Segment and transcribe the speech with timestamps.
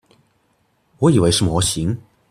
[0.97, 1.95] 我以為是模型